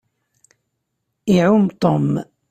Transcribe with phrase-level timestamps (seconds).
[1.35, 2.07] Iɛumm Tom.